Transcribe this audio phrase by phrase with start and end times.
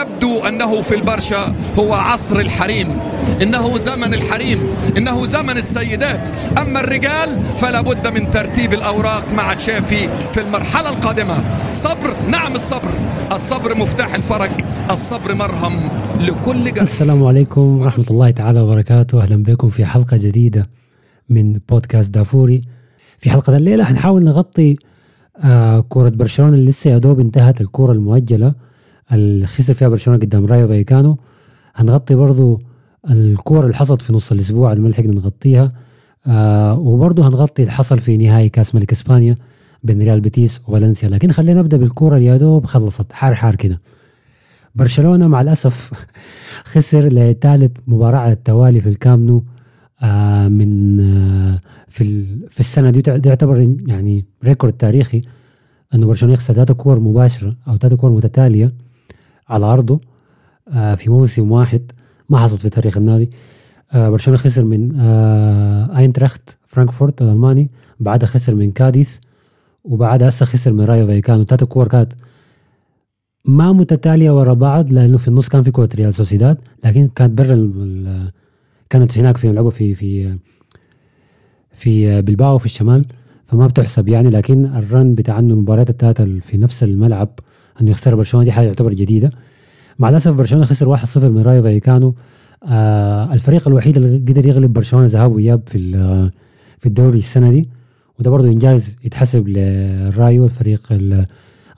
[0.00, 2.88] يبدو أنه في البرشا هو عصر الحريم
[3.42, 4.58] إنه زمن الحريم
[4.98, 6.30] إنه زمن السيدات.
[6.58, 11.34] أما الرجال فلا بد من ترتيب الأوراق مع تشافي في المرحلة القادمة.
[11.72, 12.90] صبر نعم الصبر.
[13.32, 14.50] الصبر مفتاح الفرج
[14.90, 15.88] الصبر مرهم
[16.20, 19.22] لكل جرح السلام عليكم ورحمة الله تعالى وبركاته.
[19.22, 20.68] أهلا بكم في حلقة جديدة
[21.28, 22.62] من بودكاست دافوري.
[23.18, 24.76] في حلقة الليلة حنحاول نغطي
[25.44, 28.52] آه كرة برشلونة اللي لسه يا دوب انتهت الكرة المؤجلة.
[29.12, 31.18] اللي خسر فيها برشلونة قدام رايو فايكانو.
[31.74, 32.60] هنغطي برضو
[33.10, 35.72] الكورة اللي حصلت في نص الأسبوع اللي ما لحقنا نغطيها.
[36.26, 39.36] آه وبرضو هنغطي اللي حصل في نهائي كأس ملك إسبانيا
[39.82, 41.08] بين ريال بيتيس وفالنسيا.
[41.08, 43.12] لكن خلينا نبدأ بالكورة اللي يا دوب خلصت.
[43.12, 43.80] حار حار كده.
[44.74, 45.90] برشلونة مع الأسف
[46.72, 49.44] خسر لثالث مباراة على التوالي في الكامنو
[50.02, 55.22] آه من آه في في السنة دي يعتبر يعني record تاريخي
[55.94, 58.72] إنه برشلونة يخسر ثلاثة كور مباشرة أو ثلاثة كور متتالية.
[59.48, 60.00] على أرضه
[60.68, 61.92] آه في موسم واحد
[62.28, 63.30] ما حصلت في تاريخ النادي.
[63.92, 69.18] آه برشلونة خسر من آه أينتراخت فرانكفورت الألماني بعدها خسر من كاديث
[69.84, 71.44] وبعدها هسه خسر من رايو فايكانو.
[71.44, 72.12] ثلاثة كور كانت
[73.44, 77.72] ما متتالية ورا بعض لأنه في النص كان في كورة ريال سوسيداد لكن كانت برا
[78.90, 80.38] كانت هناك في لعبوا في في
[81.72, 83.04] في بلباو في الشمال
[83.44, 84.30] فما بتحسب يعني.
[84.30, 87.28] لكن ال run بتاع إنه المباريات الثلاثه في نفس الملعب
[87.80, 89.30] أنه يخسر برشلونة دي حاجة يعتبر جديدة.
[89.98, 92.14] مع الأسف برشلونة خسر 1-0 من رايو فايكانو.
[92.68, 95.78] آه الفريق الوحيد اللي قدر يغلب برشلونة ذهاب وإياب في
[96.78, 97.68] في الدوري السنة دي.
[98.18, 100.82] وده برضه إنجاز يتحسب للرايو الفريق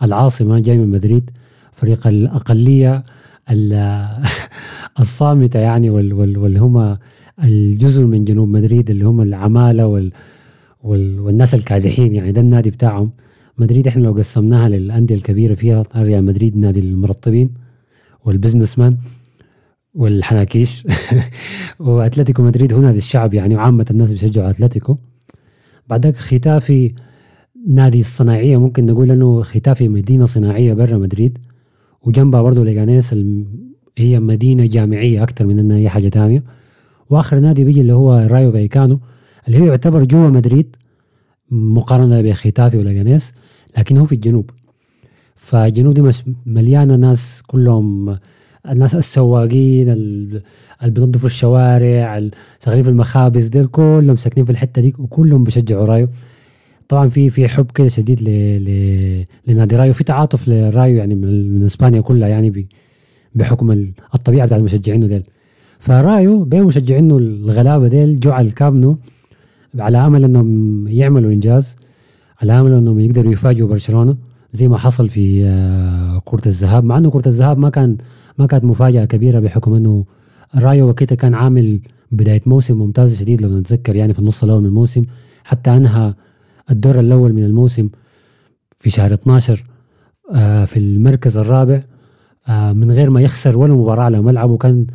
[0.03, 1.31] العاصمة جاي من مدريد.
[1.73, 3.03] فريق الأقلية
[5.01, 6.99] الصامتة يعني واللي هم
[7.45, 10.13] الجزء من جنوب مدريد اللي هم العمالة وال
[11.21, 13.11] والناس الكادحين يعني ده النادي بتاعهم.
[13.59, 17.51] مدريد إحنا لو قسمناها للأندية الكبيرة فيها ريال مدريد نادي المرطبين
[18.25, 18.97] وال business man
[19.95, 20.87] والحناكيش.
[21.81, 24.97] وأتلتيكو مدريد هو نادي الشعب يعني وعامة الناس بيشجعوا أتلتيكو.
[25.89, 26.95] بعدك ختافي
[27.69, 31.39] نادي الصناعية ممكن نقول إنه ختافي مدينة صناعية برا مدريد.
[32.03, 33.15] وجنبها برضه ليغانيس
[33.99, 36.43] هي مدينة جامعية أكثر من إنها أي حاجة ثانية
[37.11, 39.01] وآخر نادي بيجي اللي هو رايو فايكانو
[39.49, 40.77] اللي هو يعتبر جوا مدريد.
[41.51, 43.35] مقارنة بختافي وليغانيس
[43.79, 44.51] لكن هو في الجنوب.
[45.35, 46.11] فالجنوب دي
[46.47, 48.19] مليانة ناس كلهم
[48.71, 50.41] الناس السواقين اللي
[50.83, 52.29] بينظفوا الشوارع
[52.65, 56.09] شغالين في المخابز دول كلهم ساكنين في الحتة دي وكلهم بيشجعوا رايو
[56.89, 58.29] طبعا في في حب كده شديد ل...
[58.65, 59.25] ل...
[59.47, 62.69] لنادي رايو في تعاطف لرايو يعني من, من إسبانيا كلها يعني.
[63.35, 63.71] بحكم
[64.15, 65.23] الطبيعة بتاعت المشجعين ديل.
[65.79, 68.99] فرايو بين مشجعينه الغلابة ديل جو على الكامنو
[69.79, 71.77] على أمل إنهم يعملوا إنجاز
[72.43, 74.17] على أمل إنهم يقدروا يفاجئوا برشلونة
[74.53, 75.43] زي ما حصل في
[76.25, 77.97] كرة الذهاب مع إنه كرة الذهاب ما كان
[78.39, 80.05] ما كانت مفاجأة كبيرة بحكم إنه
[80.55, 81.81] رايو وقتها كان عامل
[82.13, 85.05] بداية موسم ممتاز شديد لو نتذكر يعني في النص الأول من الموسم
[85.45, 86.15] حتى أنهى
[86.71, 87.89] الدور الأول من الموسم
[88.77, 89.65] في شهر 12
[90.67, 91.83] في المركز الرابع
[92.49, 94.87] من غير ما يخسر ولا مباراة على ملعبه كان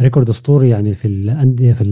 [0.00, 1.82] record أسطوري يعني في الأندية في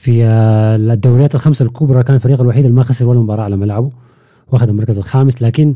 [0.00, 3.90] في الدوريات الخمسة الكبرى كان الفريق الوحيد اللي ما خسر ولا مباراة على ملعبه
[4.48, 5.42] واخذ المركز الخامس.
[5.42, 5.74] لكن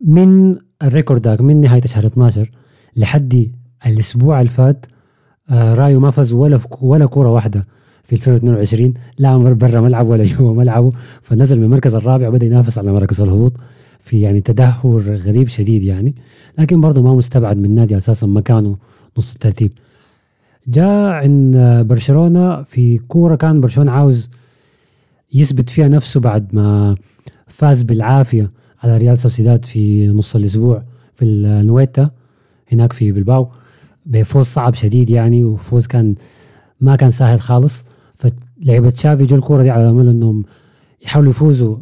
[0.00, 2.50] من ال record داك من نهاية شهر 12
[2.96, 3.52] لحد
[3.86, 4.86] الأسبوع اللي فات
[5.50, 7.66] رايو ما فاز ولا ولا كورة واحدة
[8.04, 10.92] في 2022 لا برا ملعب ولا جوا ملعبه.
[11.22, 13.52] فنزل من المركز الرابع وبدأ ينافس على مركز الهبوط
[14.00, 16.14] في يعني تدهور غريب شديد يعني.
[16.58, 18.76] لكن برضه ما مستبعد من نادي أساسا مكانه
[19.18, 19.72] نص الترتيب.
[20.68, 21.56] جاء عند
[21.86, 24.30] برشلونة في كورة كان برشلونة عاوز
[25.34, 26.96] يثبت فيها نفسه بعد ما
[27.46, 28.50] فاز بالعافية
[28.82, 30.82] على ريال سوسيداد في نص الأسبوع
[31.14, 32.10] في النويتا
[32.72, 33.48] هناك في بلباو.
[34.06, 36.14] بفوز صعب شديد يعني وفوز كان
[36.80, 37.84] ما كان سهل خالص.
[38.14, 40.44] فلعيبة تشافي جو الكورة دي على امل إنهم
[41.02, 41.76] يحاولوا يفوزوا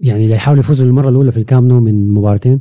[0.00, 2.60] يعني يحاولوا يفوزوا للمرة الأولى في الكامنو من مباراتين.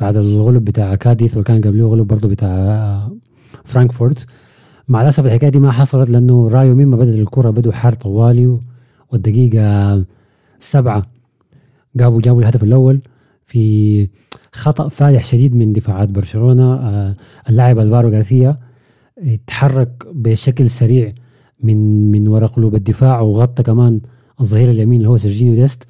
[0.00, 3.08] بعد الغلب بتاع كاديث وكان قبله غلب برضه بتاع
[3.64, 4.26] فرانكفورت.
[4.88, 8.58] مع الأسف الحكاية دي ما حصلت لأنه رايو مما بدات الكرة بدوا حار طوالي
[9.12, 10.04] والدقيقة
[10.58, 11.06] سبعة
[11.96, 13.00] جابوا جابوا الهدف الأول
[13.44, 14.08] في
[14.52, 17.14] خطأ فادح شديد من دفاعات برشلونة.
[17.48, 18.58] اللاعب ألفارو غارثيا
[19.46, 21.12] تحرك بشكل سريع
[21.62, 24.00] من من ورا قلوب الدفاع وغطى كمان
[24.40, 25.86] الظهير اليمين اللي هو سيرجينيو ديست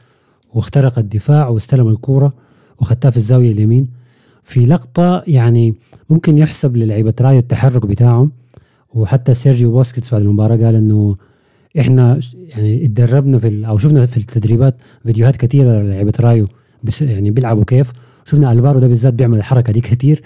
[0.54, 2.32] واخترق الدفاع واستلم الكوره
[2.78, 3.88] وخدتها في الزاوية اليمين.
[4.42, 5.74] في لقطة يعني
[6.10, 8.32] ممكن يحسب للعيبة رايو التحرك بتاعهم.
[8.94, 11.16] وحتى سيرجيو بوسكيتس بعد المباراة قال إنه
[11.80, 16.46] إحنا يعني اتدربنا في أو شفنا في التدريبات فيديوهات كثيره لعيبه رايو
[16.82, 17.92] بس يعني بيلعبوا كيف.
[18.24, 20.22] شفنا ألفارو ده بالذات بيعمل الحركة دي كثير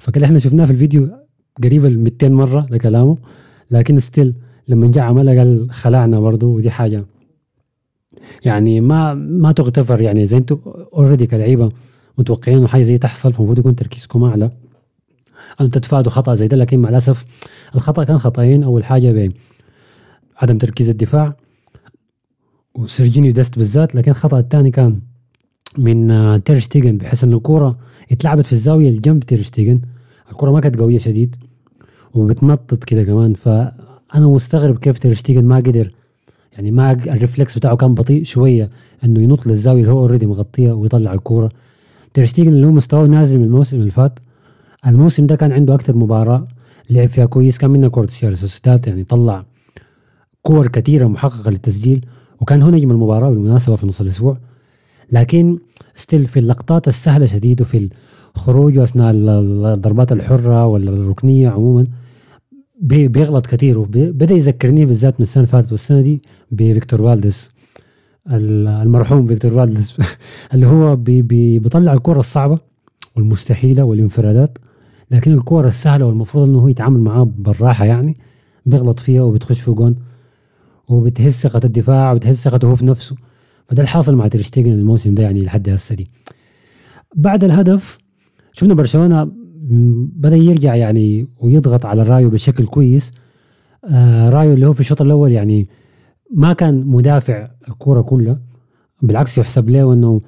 [0.00, 1.08] فكده إحنا شفناه في الفيديو
[1.64, 3.16] قريب ال 200 مرة لكلامه
[3.70, 4.34] لكن still
[4.68, 7.04] لما جاء عملها قال خلعنا برضه ودي حاجة.
[8.44, 10.58] يعني ما ما تغتفر يعني زي أنتم
[10.94, 11.68] already كلعيبة
[12.18, 14.50] متوقعين حاجة زي تحصل فالمفروض يكون تركيزكم أعلى.
[15.60, 17.24] أن تتفادوا خطأ زي ده لكن مع الأسف
[17.74, 18.62] الخطأ كان خطأين.
[18.62, 19.32] أول حاجة
[20.40, 21.36] بعدم تركيز الدفاع
[22.74, 25.00] وسيرجينيو دست بالذات لكن الخطا الثاني كان
[25.78, 27.78] من آه، تيرشتيجن بحيث إن الكوره
[28.12, 29.80] اتلعبت في الزاوية الجنب تيرشتيجن
[30.30, 31.36] الكوره ما كانت قوية شديد
[32.14, 33.34] وبتنطط كده كمان.
[33.34, 35.92] فأنا مستغرب كيف تيرشتيجن ما قدر
[36.52, 38.70] يعني ما ال reflex بتاعه كان بطيء شوية
[39.04, 41.48] إنه ينط للزاوية اللي هو already مغطيه ويطلع الكوره
[42.14, 44.18] تيرشتيجن اللي هو مستواه نازل من الموسم اللي فات
[44.86, 46.48] الموسم ده كان عنده أكثر مباراة
[46.90, 49.44] لعب فيها كويس كان منها كورة ريال سوسيداد يعني طلع
[50.42, 52.06] كور كثيرة محققة للتسجيل
[52.40, 54.38] وكان هو نجم المباراة بالمناسبة في نص الأسبوع.
[55.12, 55.58] لكن
[55.94, 57.88] still في اللقطات السهلة شديد وفي
[58.36, 61.86] الخروج أثناء الضربات الحرة ولا الركنية عموما
[62.80, 67.50] بيغلط كثير وبدا يذكرني بالذات من السنة اللي فاتت والسنة دي بفيكتور فالديس
[68.30, 69.98] المرحوم فيكتور فالديس
[70.54, 72.58] اللي هو بي بي بيطلع الكره الصعبة
[73.16, 74.58] والمستحيلة والانفرادات.
[75.12, 78.16] لكن الكره السهلة والمفروض إنه هو يتعامل معاه بالراحة يعني
[78.66, 79.96] بيغلط فيها وبتخش في جون
[80.88, 83.16] وبتهز ثقة الدفاع وبتهز ثقته هو في نفسه.
[83.68, 86.10] فده الحاصل مع تيرشتيجن الموسم ده يعني لحد هسه دي.
[87.16, 87.98] بعد الهدف
[88.52, 89.30] شفنا برشلونة
[90.16, 93.12] بدأ يرجع يعني ويضغط على الرايو بشكل كويس.
[93.84, 95.68] آه رايو اللي هو في الشوط الأول يعني
[96.34, 98.40] ما كان مدافع الكورة كلها
[99.02, 100.20] بالعكس يحسب له انه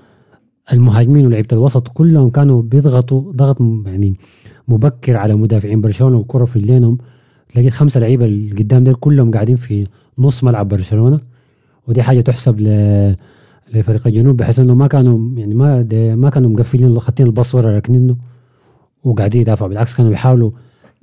[0.72, 4.14] المهاجمين ولعيبة الوسط كلهم كانوا بيضغطوا ضغط يعني
[4.68, 6.98] مبكر على مدافعين برشلونة والكره في لينهم
[7.48, 9.86] تلاقي الخمسة لعيبة اللي قدام دول كلهم قاعدين في
[10.18, 11.20] نص ملعب برشلونة.
[11.88, 12.66] ودي حاجة تحسب ل
[13.74, 18.16] لفريق الجنوب بحيث إنه ما كانوا يعني ما ما كانوا مقفلين خاطين الباص ورا راكنينه
[19.04, 19.68] وقاعدين يدافعوا.
[19.68, 20.50] بالعكس كانوا بيحاولوا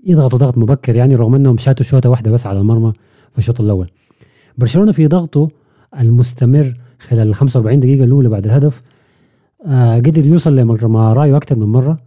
[0.06, 2.94] يضغطوا ضغط مبكر يعني رغم إنهم شاتوا شوطة واحدة بس على المرمى
[3.31, 3.90] في الشوط الأول.
[4.58, 5.50] برشلونة في ضغطه
[6.00, 8.81] المستمر خلال ال 45 دقيقة الأولى بعد الهدف
[9.66, 11.98] آه قدر يوصل لمرمى رايو أكثر من مرة.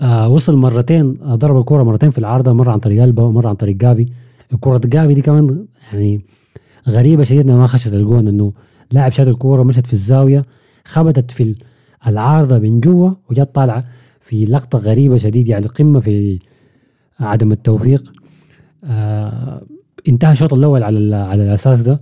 [0.00, 3.54] آه وصل مرتين آه ضرب الكرة مرتين في العارضة مرة عن طريق البا ومرة عن
[3.54, 4.06] طريق جافي.
[4.52, 6.20] الكرة جافي دي كمان يعني
[6.88, 8.52] غريبة شديدة ما خشت الجون إنه
[8.92, 10.44] لاعب شات الكورة مشت في الزاوية
[10.84, 11.54] خبطت في
[12.06, 13.84] العارضة من جوا وجت طالعة
[14.20, 16.38] في لقطة غريبة شديد يعني قمة في
[17.20, 18.12] عدم التوفيق.
[18.84, 19.62] آه
[20.08, 22.00] انتهى الشوط الأول على على الأساس ده.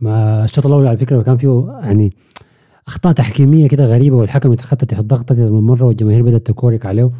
[0.00, 2.12] ما الشوط الأول على فكرة كان فيه يعني
[2.88, 7.10] أخطاء تحكيمية كده غريبة والحكم اتخطى تحت ضغط أكثر من مرة والجماهير بدأت تكورك عليه.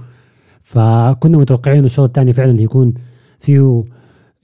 [0.60, 2.94] فكنا متوقعين الشوط الثاني فعلا يكون
[3.40, 3.84] فيه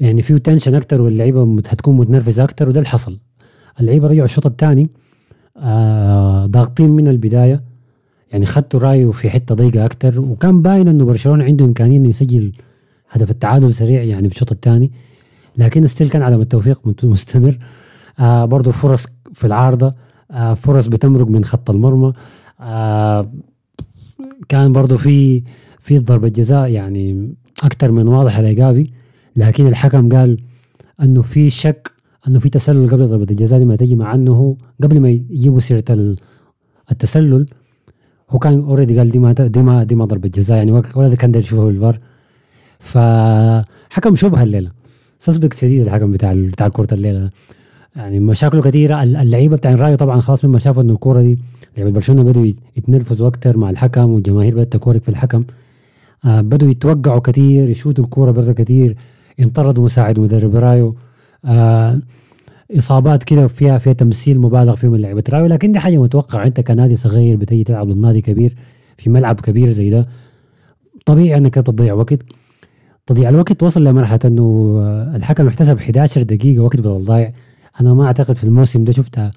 [0.01, 3.19] يعني فيه تنشن أكثر واللعيبة هتكون متنرفزه أكثر وده اللي حصل.
[3.81, 4.91] اللعيبة رجعوا الشوط الثاني
[5.57, 7.63] آه ضاغطين من البداية.
[8.33, 12.53] يعني خدتوا رايو في حتة ضيقة أكثر وكان باين إنه برشلونة عنده إمكانية إنه يسجل
[13.11, 14.93] هدف التعادل سريع يعني في الشوط الثاني
[15.57, 17.59] لكن ستيل كان عدم التوفيق مستمر.
[18.19, 19.95] آه برضه فرص في العارضة.
[20.57, 22.13] فرص بتمرق من خط المرمى.
[22.61, 23.29] آه
[24.49, 25.43] كان برضه في
[25.81, 27.35] في ضربة جزاء يعني
[27.65, 28.91] أكثر من واضحة لجافي
[29.37, 30.37] لكن الحكم قال
[31.03, 31.91] أنه في شك
[32.29, 36.15] أنه في تسلل قبل ضربة الجزاء دي ما تجي مع هو قبل ما يجيبوا سيرة
[36.91, 37.47] التسلل
[38.31, 41.33] هو كان already قال دي ما دي ما دي ما ضربة جزاء يعني ولا كان
[41.33, 42.01] داير يشوفه بالفار.
[42.79, 44.71] فحكم شبهة الليلة
[45.19, 47.31] suspect شديد الحكم بتاع بتاع كرة الليلة
[47.97, 51.39] يعني مشاكله كثيره اللعيبة بتاع الرايو طبعا خلاص مما شافوا انه الكورة دي
[51.77, 52.47] لعيبة برشلونة بدوا
[52.77, 55.45] يتنرفزوا أكثر مع الحكم والجماهير بدأت تكورك في الحكم.
[56.25, 58.97] آه بدوا يتوقعوا كثير يشوتوا الكورة برا كثير
[59.41, 60.95] انطردوا مساعد مدرب رايو
[61.45, 62.01] آه
[62.79, 66.47] إصابات كده فيها فيها تمثيل مبالغ فيه من لعيبة رايو لكن دي حاجة متوقعة.
[66.47, 68.55] أنت كنادي صغير بتيجي تلعب ضد نادي كبير
[68.97, 70.07] في ملعب كبير زي ده
[71.07, 72.19] طبيعي إنك تضيع وقت.
[73.07, 74.79] تضييع الوقت وصل لمرحلة إنه
[75.17, 77.33] الحكم احتسب 11 دقيقة وقت بدل ضايع.
[77.81, 79.31] أنا ما أعتقد في الموسم ده شفتها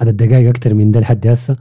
[0.00, 1.56] عدد دقائق أكثر من ده لحد هسه.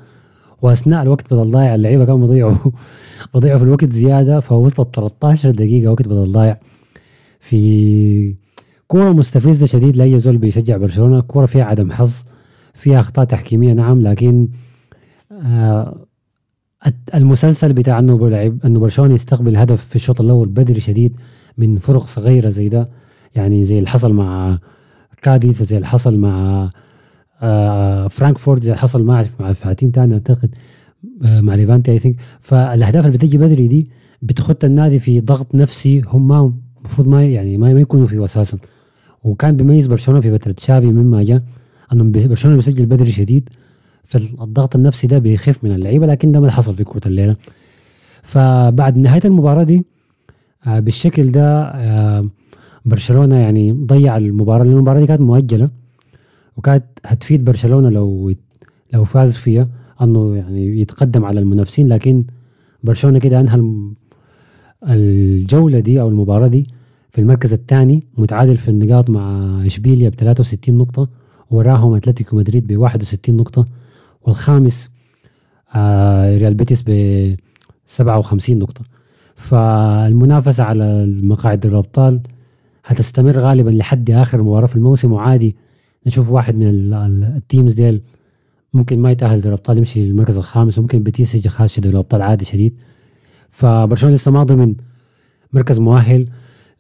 [0.62, 2.56] وأثناء الوقت بدل ضايع اللعيبة كانوا بيضيعوا
[3.34, 6.60] بيضيعوا في الوقت زيادة فوصلت 13 دقيقة وقت بدل ضايع.
[7.40, 8.36] في
[8.88, 12.24] كورة مستفزة شديد لأي زول بيشجع برشلونة كورة فيها عدم حظ
[12.74, 14.50] فيها أخطاء تحكيمية نعم لكن
[15.32, 16.08] آه
[17.16, 18.32] المسلسل بتاع إنه
[18.66, 21.18] إنه برشلونة يستقبل هدف في الشوط الأول بدري شديد
[21.58, 22.90] من فرق صغيرة زي ده
[23.36, 24.60] يعني زي اللي حصل مع
[25.22, 26.70] كاديز زي اللي حصل مع
[27.42, 30.56] آه فرانكفورت زي اللي حصل مع مع team ثاني أعتقد
[31.24, 33.90] آه مع ليفانتي I think فالأهداف اللي بتجي بدري دي
[34.22, 38.58] بتخط النادي في ضغط نفسي هم ما المفروض ما يعني ما, يكونوا فيه أساسا.
[39.24, 41.44] وكان بيميز برشلونة في فترة تشافي مما جاء
[41.94, 43.50] انه برشلونة بيسجل بدري شديد.
[44.04, 47.36] فالضغط النفسي ده بيخف من اللعيبة لكن ده ما حصل في كرة الليلة.
[48.22, 49.86] فبعد نهاية المباراة دي
[50.68, 52.26] آه، بالشكل ده آه،
[52.88, 55.70] برشلونة يعني ضيع المباراة لأن المباراة دي كانت مؤجلة
[56.58, 58.34] وكانت هتفيد برشلونة لو
[58.94, 59.70] لو فاز فيها
[60.02, 61.88] أنه يعني يتقدم على المنافسين.
[61.88, 62.24] لكن
[62.84, 63.62] برشلونة كده أنهى
[64.84, 66.68] الجولة دي أو المباراة دي
[67.10, 71.10] في المركز الثاني متعادل في النقاط مع إشبيليا ب 63 نقطة
[71.52, 73.66] وراهم أتلتيكو مدريد ب 61 نقطة
[74.22, 74.92] والخامس
[75.76, 76.92] آه ريال بيتيس ب
[77.86, 78.82] 57 نقطة.
[79.36, 82.20] فالمنافسة على مقاعد الأبطال
[82.88, 85.56] هتستمر غالبا لحد آخر مباراة في الموسم وعادي
[86.06, 86.94] نشوف واحد من
[87.36, 88.02] ال teams ديل
[88.74, 92.46] ممكن ما يتأهل دوري الأبطال يمشي المركز الخامس وممكن بيتيس يجي خاش دوري الأبطال عادي
[92.46, 92.80] شديد.
[93.50, 94.76] فبرشلونة لسه ما ضمن
[95.54, 96.28] مركز مؤهل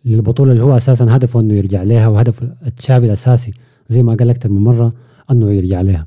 [0.05, 2.43] للبطولة اللي هو أساسا هدفه أنه يرجع لها وهدف
[2.77, 3.53] تشافي الأساسي
[3.87, 4.93] زي ما قال أكثر من مرة
[5.31, 6.05] أنه يرجع لها.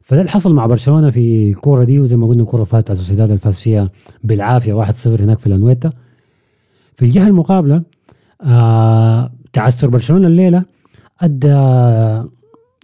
[0.00, 3.28] فده اللي حصل مع برشلونة في الكورة دي وزي ما قلنا الكورة فاتت بتاعت سوسيداد
[3.28, 3.90] اللي فاز فيها
[4.24, 5.92] بالعافية 1-0 هناك في الأنويتا.
[6.94, 7.82] في الجهة المقابلة
[8.42, 10.64] آه تعثر برشلونة الليلة
[11.20, 11.48] أدى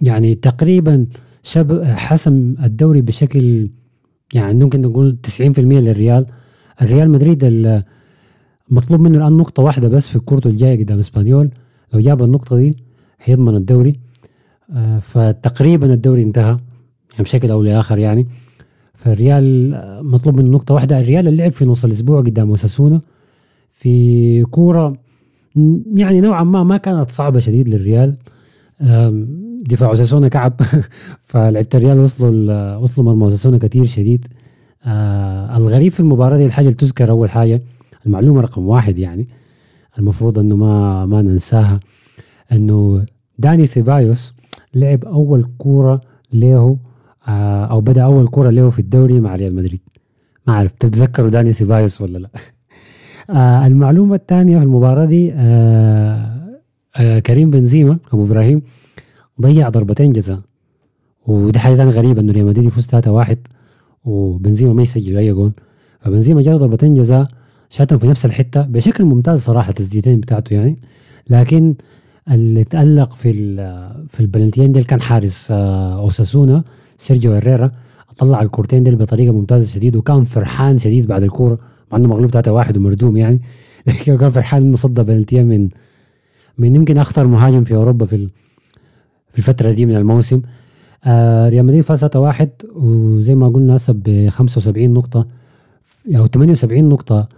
[0.02, 1.06] يعني تقريبا
[1.42, 3.68] شبه حسم الدوري بشكل
[4.34, 6.26] يعني ممكن نقول 90% للريال.
[6.82, 7.44] الريال مدريد
[8.70, 11.50] مطلوب منه الآن نقطة واحدة بس في كورته الجاية قدام إسبانيول.
[11.92, 12.76] لو جاب النقطة دي
[13.22, 14.00] هيضمن الدوري.
[14.72, 16.56] آه، فتقريبا الدوري انتهى
[17.12, 18.26] يعني بشكل أو لآخر يعني.
[18.94, 19.70] فالريال
[20.06, 21.00] مطلوب منه نقطة واحدة.
[21.00, 23.00] الريال اللي لعب في نص الأسبوع قدام أوساسونا
[23.72, 24.96] في كورة
[25.94, 28.16] يعني نوعا ما ما كانت صعبة شديد للريال.
[29.60, 30.60] دفاع أوساسونا كعب.
[31.28, 34.26] فلعبة الريال وصلوا وصلوا مرمى أوساسونا كثير شديد.
[34.84, 37.62] آه الغريب في المباراة دي الحاجة اللي تذكر أول حاجة
[38.06, 39.28] المعلومة رقم واحد يعني
[39.98, 41.80] المفروض إنه ما ما ننساها
[42.52, 43.04] إنه
[43.38, 44.34] داني ثيبايوس
[44.74, 46.00] لعب أول كورة
[46.32, 46.78] له
[47.28, 49.80] آه أو بدأ أول كورة له في الدوري مع ريال مدريد.
[50.46, 52.28] ما أعرف تتذكروا داني ثيبايوس ولا لا؟
[53.30, 56.60] آه المعلومة الثانية في المباراة دي آه
[56.96, 58.62] آه كريم بنزيما أبو إبراهيم
[59.40, 60.38] ضيع ضربتين جزاء.
[61.26, 63.38] ودي حاجة ثانية غريبة إنه ريال مدريد يفوز 3 1
[64.04, 65.52] وبنزيما ما يسجل أي جول
[66.00, 67.28] فبنزيما جاب ضربتين جزاء
[67.70, 70.78] شاتهم في نفس الحتة بشكل ممتاز صراحة التسديدتين بتاعته يعني.
[71.30, 71.74] لكن
[72.30, 73.32] اللي تألق في
[74.08, 76.64] في البلنتيين ديل كان حارس آه، أوساسونا
[76.98, 77.70] سيرجيو هيريرا
[78.18, 81.58] طلع الكورتين ديل بطريقة ممتازة شديد وكان فرحان شديد بعد الكورة.
[81.92, 83.40] مع إنه مغلوب 3 واحد ومردوم يعني.
[83.86, 85.68] لكن كان فرحان إنه صد بلنتيين من
[86.58, 88.28] من يمكن أخطر مهاجم في أوروبا في
[89.30, 90.42] في الفترة دي من الموسم.
[91.04, 95.26] آه ريال مدريد فاز 3 واحد وزي ما قلنا هسه ب 75 نقطة
[96.16, 97.28] أو 78 نقطة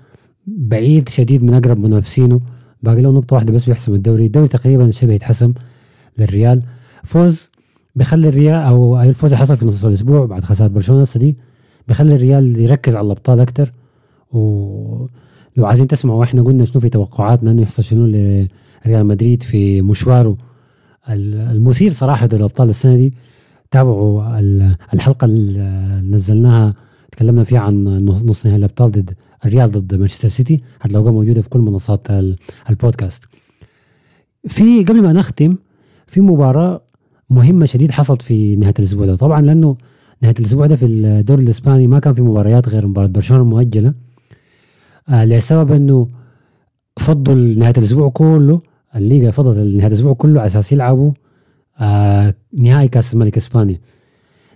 [0.46, 2.40] بعيد شديد من أقرب منافسينه.
[2.82, 4.26] باقي له نقطة واحدة بس ويحسم الدوري.
[4.26, 5.54] الدوري تقريبا شبه يتحسم
[6.18, 6.62] للريال.
[7.04, 7.50] فوز
[7.96, 11.36] بيخلي الريال أو الفوز حصل في نص الأسبوع بعد خسارة برشلونة دي.
[11.88, 13.72] بيخلي الريال يركز على الأبطال أكثر
[14.36, 20.36] ولو عايزين تسمعوا إحنا قلنا شنو في توقعاتنا إنه يحصل شنو لريال مدريد في مشواره.
[21.08, 23.14] المثير صراحة دوري الأبطال السنة دي
[23.70, 24.38] تابعوا
[24.94, 26.74] الحلقة اللي نزلناها
[27.12, 29.12] تكلمنا فيها عن نص نهائي الأبطال ضد
[29.44, 30.62] الريال ضد مانشستر سيتي.
[30.80, 32.06] هتلاقوها موجودة في كل منصات
[32.70, 33.24] البودكاست.
[34.48, 35.56] في قبل ما نختم
[36.06, 36.82] في مباراة
[37.30, 39.16] مهمة شديد حصلت في نهاية الأسبوع ده.
[39.16, 39.76] طبعا لأنه
[40.22, 43.94] نهاية الأسبوع ده في الدوري الإسباني ما كان في مباريات غير مباراة برشلونة المؤجلة.
[45.08, 46.08] لسبب إنه
[46.96, 48.60] فضوا نهاية الأسبوع كله
[48.96, 51.12] الليغا فضلت نهاية الأسبوع كله على أساس يلعبوا
[51.80, 53.80] آه نهائي كأس الملك إسبانيا.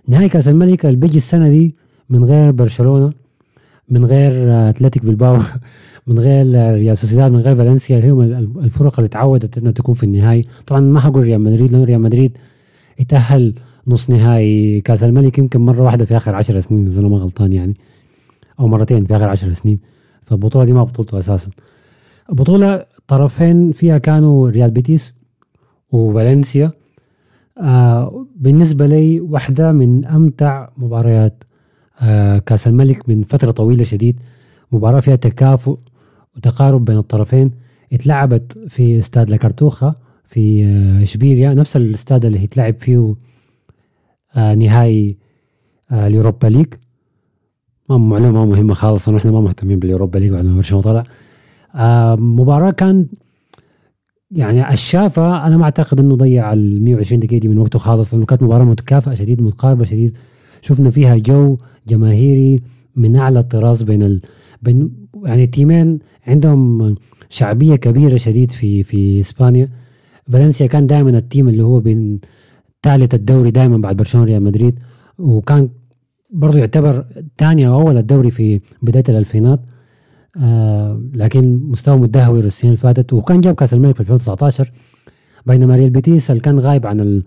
[0.07, 1.75] نهائي كأس الملك اللي بيجي السنة دي
[2.09, 3.13] من غير برشلونة
[3.89, 4.31] من غير
[4.69, 5.37] أتلتيك بالباو
[6.07, 8.21] من غير ريال سوسيداد من غير فالنسيا اللي هم
[8.63, 10.45] الفرق اللي تعودت إنها تكون في النهائي.
[10.67, 12.37] طبعا ما حقول ريال مدريد لأنه ريال مدريد
[12.99, 13.53] يتأهل
[13.87, 17.53] نص نهائي كأس الملك يمكن مرة واحدة في آخر عشر سنين إذا أنا ما غلطان
[17.53, 17.77] يعني
[18.59, 19.79] أو مرتين في آخر عشر سنين.
[20.21, 21.51] فالبطولة دي ما بطولته أساسا.
[22.29, 25.15] البطولة طرفين فيها كانوا ريال بيتيس
[25.91, 26.71] وفالنسيا.
[27.57, 31.43] آه بالنسبة لي واحدة من أمتع مباريات
[32.01, 34.19] آه كأس الملك من فترة طويلة شديد.
[34.71, 35.77] مباراة فيها تكافؤ
[36.35, 37.51] وتقارب بين الطرفين.
[37.93, 43.15] اتلعبت في استاد لاكارتوخا في آه إشبيليا نفس الاستاد اللي هيتلعب فيه
[44.35, 45.17] آه نهائي
[45.91, 46.67] آه اليوروبا ليج.
[47.97, 51.03] معلومة مهمة خالص إحنا ما مهتمين باليوروبا ليج بعد ما برشلونه طلع.
[51.75, 53.05] آه مباراة كان
[54.31, 58.25] يعني الشافة أنا ما أعتقد إنه ضيع ال 120 دقيقة دي من وقته خالص لأنه
[58.25, 60.17] كانت مباراة متكافئة شديد متقاربة شديد.
[60.61, 61.57] شفنا فيها جو
[61.87, 62.61] جماهيري
[62.95, 64.21] من أعلى الطراز بين ال...
[64.61, 64.91] بين
[65.25, 66.95] يعني التيمين عندهم
[67.29, 69.69] شعبية كبيرة شديد في في إسبانيا.
[70.31, 72.19] فالنسيا كان دائما ال team اللي هو بين
[72.83, 74.79] ثالث الدوري دائما بعد برشلونة ريال مدريد
[75.19, 75.69] وكان
[76.31, 77.05] برضه يعتبر
[77.37, 79.59] ثاني أو أول الدوري في بداية الألفينات.
[80.37, 84.71] آه لكن مستوى متدهور السنين اللي فاتت وكان جاب كأس الملك في 2019
[85.45, 87.23] بينما ريال بيتيس اللي كان غايب عن ال...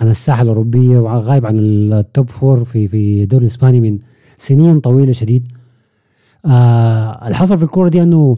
[0.00, 3.98] عن الساحة الأوروبية وغايب عن ال top four في في الدوري الإسباني من
[4.38, 5.48] سنين طويلة شديد.
[6.46, 8.36] آه اللي حصل في الكورة دي إنه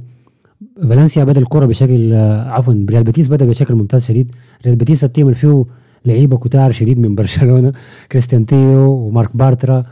[0.82, 4.30] فالنسيا بدأ الكورة بشكل آه عفوا ريال بيتيس بدأ بشكل ممتاز شديد.
[4.66, 5.64] ريال بيتيس ال team اللي فيه
[6.04, 7.72] لعيبة كتار شديد من برشلونة
[8.12, 9.84] كريستيان تيو ومارك بارترا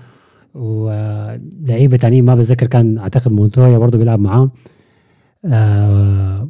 [0.55, 4.51] ولعيبة تانيين ما بتذكر كان أعتقد مونتويا برضه بيلعب معاهم.
[5.45, 6.49] آه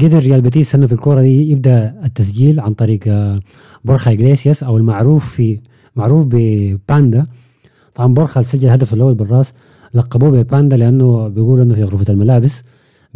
[0.00, 3.38] قدر ريال بيتيس إنه في الكورة دي يبدأ التسجيل عن طريق آه
[3.84, 5.60] بورخا إغليسياس أو المعروف في
[5.96, 7.26] معروف بباندا.
[7.94, 9.54] طبعا بورخا سجل الهدف الأول بالراس
[9.94, 12.64] لقبوه بباندا لأنه بيقولوا إنه في غرفة الملابس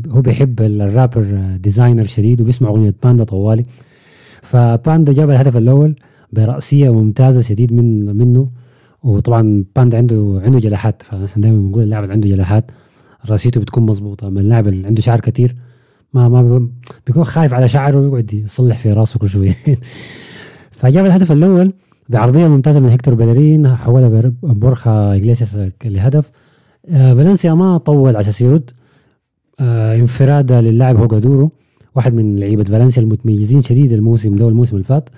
[0.08, 3.64] هو بيحب الرابر ديزاينر شديد وبيسمع أغنية باندا طوالي.
[4.42, 5.94] فباندا جاب الهدف الأول
[6.32, 8.48] برأسية ممتازة شديد من منه.
[9.02, 11.02] وطبعا باندا عنده عنده جلاحات.
[11.02, 12.70] فاحنا دائما بنقول اللاعب اللي عنده جلاحات.
[13.30, 14.26] رأسيته بتكون مظبوطة.
[14.26, 15.56] أما اللاعب اللي عنده شعر كثير
[16.14, 16.68] ما ما
[17.06, 19.54] بيكون خايف على شعره ويقعد يصلح في راسه كل شوية.
[20.80, 21.72] فجاب الهدف الأول
[22.08, 26.30] بعرضية ممتازة من هيكتور بيلرين حولها بورخا إغليسياس لهدف
[26.88, 28.70] آه فالنسيا ما طول على أساس يرد
[29.60, 31.50] آه انفراد للاعب هوجادورو.
[31.94, 35.08] واحد من لعيبة فالنسيا المتميزين شديد الموسم ده والموسم اللي فات.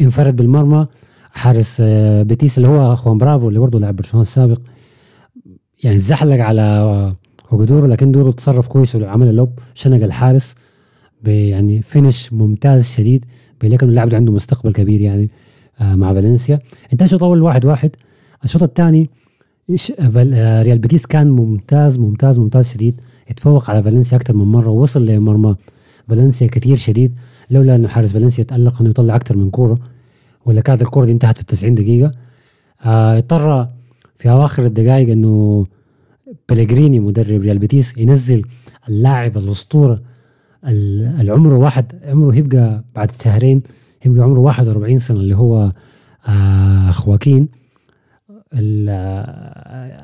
[0.00, 0.86] انفرد بالمرمى.
[1.30, 4.60] حارس آه بيتيس اللي هو خوان برافو اللي برضه لاعب برشلونة السابق.
[5.84, 7.14] يعني زحلق على
[7.48, 9.58] هوجو دورو لكن دورو تصرف كويس وعمل ال lob.
[9.74, 10.54] شنق الحارس
[11.24, 13.24] يعني finish ممتاز شديد
[13.64, 15.30] لكن اللاعب عنده مستقبل كبير يعني
[15.80, 16.58] آه مع فالنسيا.
[16.92, 17.90] انتهى الشوط الأول واحد واحد.
[18.44, 19.10] الشوط الثاني
[19.70, 23.00] ريال بيتيس كان ممتاز ممتاز ممتاز شديد.
[23.30, 25.56] يتفوق على فالنسيا أكثر من مرة ووصل لمرمى
[26.08, 27.12] فالنسيا كثير شديد.
[27.50, 29.78] لولا إنه حارس فالنسيا تالق إنه يطلع أكثر من كورة
[30.46, 32.12] ولا كانت الكورة دي انتهت في 90 دقيقة.
[32.84, 33.68] آه اضطر
[34.16, 35.64] في أواخر الدقائق إنه
[36.48, 38.42] بلغريني مدرب ريال بيتيس ينزل
[38.88, 40.02] اللاعب الأسطورة
[40.64, 41.92] العمر واحد.
[42.04, 43.62] عمره يبقى بعد شهرين
[44.06, 45.72] يبقى عمره 41 سنة اللي هو
[46.28, 47.48] آه خواكين.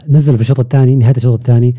[0.08, 1.76] نزل في الشوط الثاني نهاية الشوط الثاني.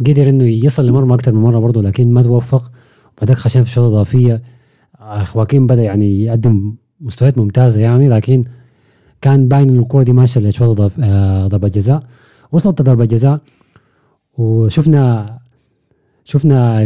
[0.00, 2.72] قدر إنه يصل لمرمى أكثر من مرة برضه لكن ما توفق.
[3.18, 4.42] بعدك خشن في الشوط الإضافية.
[5.00, 8.44] آه خواكين بدأ يعني يقدم مستويات ممتازة يعني لكن
[9.20, 12.02] كان باين إنه الكوره دي ماشية لشوط آه ضربة جزاء.
[12.52, 13.40] وصلت ضربة جزاء.
[14.38, 15.26] وشفنا
[16.24, 16.84] شفنا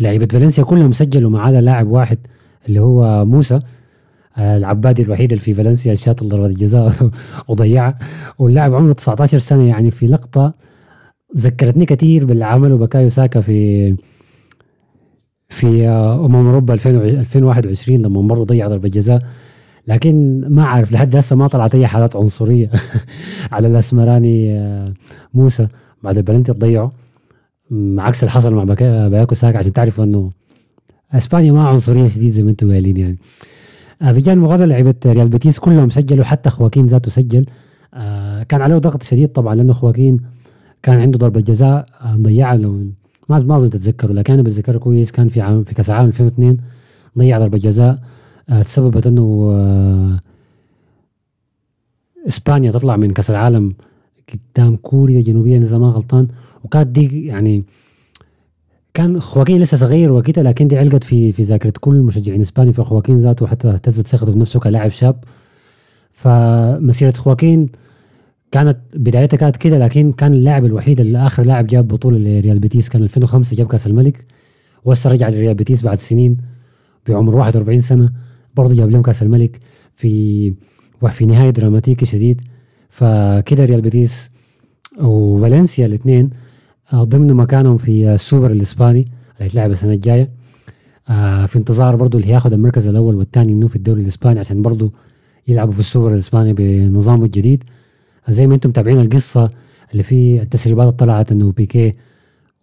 [0.00, 2.18] لعيبة فالنسيا كلهم سجلوا ما عدا لاعب واحد
[2.68, 3.60] اللي هو موسى.
[4.38, 6.92] العبادي الوحيد اللي في فالنسيا شاط ضربة الجزاء
[7.48, 7.98] وضيعها
[8.38, 10.54] واللاعب عمره 19 سنة يعني في لقطة
[11.36, 13.94] ذكرتني كثير باللي عمله ساكا في
[15.48, 19.22] في أمم أوروبا 2021 لما مره ضيع ضربة جزاء.
[19.86, 22.70] لكن ما عارف لحد هسه ما طلعت أي حالات عنصرية
[23.52, 24.60] على الأسمراني
[25.34, 25.68] موسى.
[26.02, 26.92] بعد البلنتي تضيعه.
[27.98, 28.64] عكس اللي حصل مع
[29.08, 30.30] باياكو ساكا عشان تعرفوا إنه
[31.12, 33.16] إسبانيا ما عنصرية شديد زي ما أنتم قايلين يعني.
[33.98, 37.46] في جانب المقابل لعيبة ريال بيتيس كلهم سجلوا حتى خواكين ذاته سجل.
[37.94, 40.20] آه كان عليه ضغط شديد طبعا لأنه خواكين
[40.82, 42.72] كان عنده ضربة جزاء ضيعها لو
[43.28, 46.56] ما ما أظن تتذكروا لكن أنا بتذكره كويس كان في عام في كأس العالم 2002
[47.18, 47.98] ضيع ضربة جزاء.
[48.48, 50.20] آه تسببت إنه آه
[52.28, 53.72] إسبانيا تطلع من كأس العالم
[54.32, 56.28] قدام كوريا الجنوبيه إذا ما غلطان.
[56.64, 57.64] وكانت دي يعني
[58.96, 62.82] كان خواكين لسه صغير وكده لكن دي علقت في في ذاكرة كل مشجعين اسبانيا في
[62.82, 65.24] خواكين ذاته حتى اهتزت ثقته في نفسه كلاعب شاب.
[66.12, 67.68] فمسيرة خواكين
[68.50, 72.88] كانت بدايتها كانت كده لكن كان اللاعب الوحيد اللي آخر لاعب جاب بطولة لريال بيتيس
[72.88, 74.24] كان 2005 جاب كأس الملك.
[74.84, 76.36] وهسه رجع لريال بيتيس بعد سنين
[77.08, 78.12] بعمر 41 سنة
[78.54, 79.58] برضه جاب لهم كأس الملك
[79.96, 80.54] في
[81.02, 82.40] وفي نهاية دراماتيكي شديد.
[82.90, 84.30] فكده ريال بيتيس
[85.00, 86.30] وفالنسيا الاثنين
[86.94, 90.30] ضمن مكانهم في السوبر الإسباني اللي هيتلعب السنة الجاية.
[91.46, 94.92] في انتظار برضه اللي هياخذ المركز الأول والثاني منه في الدوري الإسباني عشان برضه
[95.48, 97.64] يلعبوا في السوبر الإسباني بنظامه الجديد
[98.28, 99.50] زي ما أنتم متابعين القصة
[99.92, 101.94] اللي في التسريبات طلعت إنه بيكي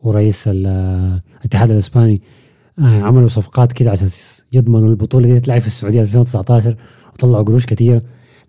[0.02, 2.22] ورئيس الاتحاد الإسباني
[2.80, 4.08] عملوا صفقات كده عشان
[4.54, 6.76] يضمنوا البطولة دي تلعب في السعودية 2019
[7.14, 8.02] وطلعوا قروش كثيره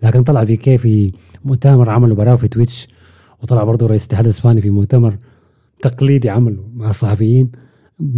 [0.03, 1.13] لكن طلع بيكي في
[1.45, 2.89] مؤتمر عملوا براه في تويتش
[3.43, 5.17] وطلع برضه رئيس الاتحاد الإسباني في مؤتمر
[5.87, 7.51] تقليدي عمله مع الصحفيين.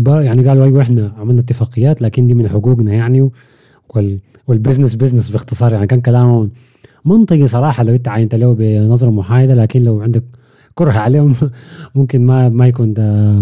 [0.06, 3.30] يعني قالوا أيوه إحنا عملنا اتفاقيات لكن دي من حقوقنا يعني
[3.94, 6.48] وال وال business business باختصار يعني كان كلامه
[7.04, 7.82] منطقي صراحة.
[7.84, 10.22] لو أنت عينت له بنظرة محايدة لكن لو عندك
[10.74, 11.34] كره عليهم
[11.94, 13.36] ممكن ما ما يكون ده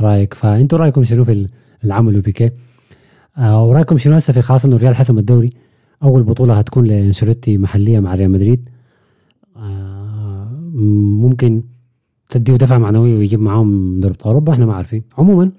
[0.00, 0.34] رأيك.
[0.34, 1.46] فأنتوا رأيكم شنو في
[1.84, 2.50] العمله بيكيه
[3.38, 5.52] آه ورأيكم شنو هسه في خاصة انه الريال حسم الدوري؟
[6.02, 8.68] أول بطولة هتكون لأنشيلوتي محلية مع ريال مدريد.
[9.56, 10.48] آه،
[11.24, 11.62] ممكن
[12.28, 15.02] تديه دفعه معنويه ويجيب معاهم دوري أوروبا إحنا ما عارفين.
[15.18, 15.50] عموما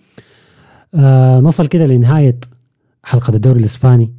[0.95, 2.39] آه نصل كده لنهاية
[3.03, 4.13] حلقة الدوري الإسباني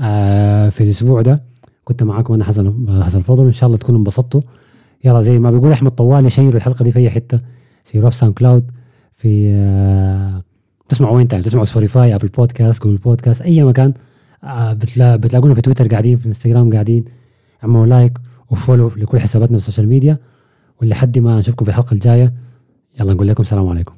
[0.00, 1.42] آه في الأسبوع ده.
[1.84, 4.40] كنت معاكم أنا حسن حسن الفضل إن شاء الله تكونوا انبسطتوا.
[5.04, 7.40] يلا زي ما بيقول أحمد طوالي شيروا الحلقة دي في أي حتة
[7.92, 8.70] شيروها في ساوند كلاود
[9.14, 10.42] في آه
[10.88, 13.92] تسمعوا وين تاني؟ تسمعوا سبوتيفاي أبل بودكاست جوجل بودكاست أي مكان.
[14.44, 17.04] آه بتلا بتلاقونا في تويتر قاعدين في الإنستغرام قاعدين.
[17.64, 18.18] اعملوا like
[18.50, 20.18] و follow لكل حساباتنا في ال social media.
[20.82, 22.34] ولحد ما نشوفكم في الحلقة الجاية
[23.00, 23.94] يلا نقول لكم السلام عليكم.